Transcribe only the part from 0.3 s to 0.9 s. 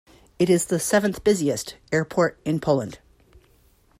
It is the